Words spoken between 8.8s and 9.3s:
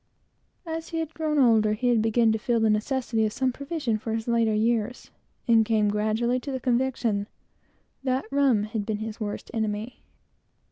been his